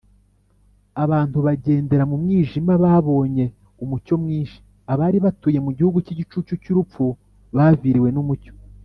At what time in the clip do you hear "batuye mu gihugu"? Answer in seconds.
5.25-5.97